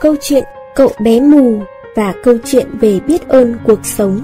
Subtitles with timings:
[0.00, 1.62] câu chuyện cậu bé mù
[1.96, 4.20] và câu chuyện về biết ơn cuộc sống.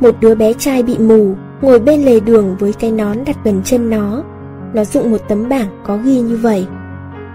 [0.00, 3.62] Một đứa bé trai bị mù ngồi bên lề đường với cái nón đặt gần
[3.64, 4.22] chân nó.
[4.74, 6.66] Nó dựng một tấm bảng có ghi như vậy.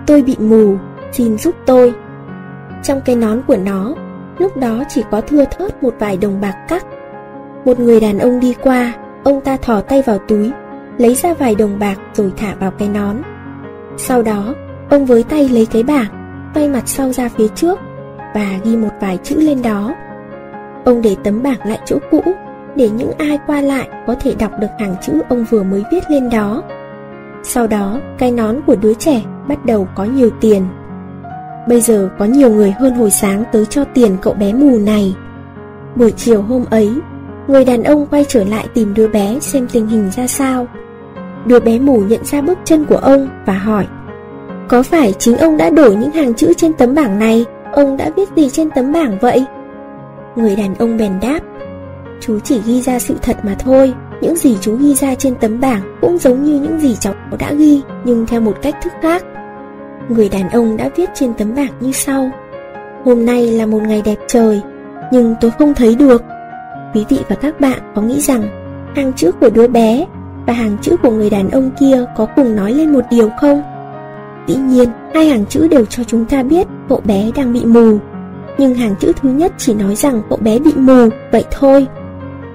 [0.06, 0.76] Tôi bị mù,
[1.12, 1.94] xin giúp tôi.
[2.84, 3.96] Trong cái nón của nó,
[4.38, 6.86] lúc đó chỉ có thưa thớt một vài đồng bạc cắt.
[7.66, 8.94] Một người đàn ông đi qua,
[9.24, 10.52] ông ta thò tay vào túi,
[10.98, 13.16] lấy ra vài đồng bạc rồi thả vào cái nón.
[13.98, 14.54] Sau đó,
[14.90, 17.80] ông với tay lấy cái bảng, quay mặt sau ra phía trước
[18.36, 19.96] và ghi một vài chữ lên đó.
[20.86, 22.22] Ông để tấm bảng lại chỗ cũ
[22.76, 26.04] để những ai qua lại có thể đọc được hàng chữ ông vừa mới viết
[26.10, 26.64] lên đó.
[27.44, 30.68] Sau đó, cái nón của đứa trẻ bắt đầu có nhiều tiền.
[31.68, 35.16] Bây giờ có nhiều người hơn hồi sáng tới cho tiền cậu bé mù này.
[35.96, 36.92] Buổi chiều hôm ấy,
[37.48, 40.68] người đàn ông quay trở lại tìm đứa bé xem tình hình ra sao.
[41.46, 43.88] Đứa bé mù nhận ra bước chân của ông và hỏi
[44.70, 48.10] có phải chính ông đã đổi những hàng chữ trên tấm bảng này Ông đã
[48.16, 49.46] viết gì trên tấm bảng vậy?
[50.36, 51.40] Người đàn ông bèn đáp,
[52.22, 55.60] Chú chỉ ghi ra sự thật mà thôi Những gì chú ghi ra trên tấm
[55.60, 59.24] bảng Cũng giống như những gì cháu đã ghi, Nhưng theo một cách thức khác
[60.10, 62.32] Người đàn ông đã viết trên tấm bảng như sau,
[63.06, 64.62] Hôm nay là một ngày đẹp trời,
[65.12, 66.24] Nhưng tôi không thấy được
[66.94, 68.44] Quý vị và các bạn có nghĩ rằng
[68.96, 70.06] Hàng chữ của đứa bé
[70.46, 73.77] Và hàng chữ của người đàn ông kia Có cùng nói lên một điều không?
[74.48, 77.98] Dĩ nhiên, hai hàng chữ đều cho chúng ta biết cậu bé đang bị mù.
[78.58, 81.88] Nhưng hàng chữ thứ nhất chỉ nói rằng cậu bé bị mù, vậy thôi.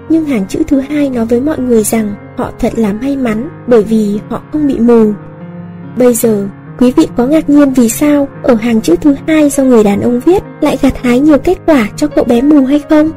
[0.09, 3.49] Nhưng hàng chữ thứ hai nói với mọi người rằng họ thật là may mắn
[3.67, 5.13] bởi vì họ không bị mù.
[5.97, 6.49] Bây giờ,
[6.79, 10.01] quý vị có ngạc nhiên vì sao ở hàng chữ thứ hai do người đàn
[10.01, 13.11] ông viết lại gặt hái nhiều kết quả cho cậu bé mù hay không?